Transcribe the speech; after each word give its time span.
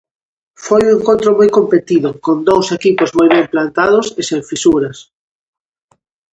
Foi 0.65 0.81
un 0.85 0.91
encontro 0.97 1.29
moi 1.39 1.49
competido, 1.57 2.09
con 2.25 2.37
dous 2.49 2.67
equipos 2.77 3.09
moi 3.17 3.27
ben 3.35 3.45
plantados 3.53 4.05
e 4.19 4.21
sen 4.29 4.41
fisuras. 4.49 4.97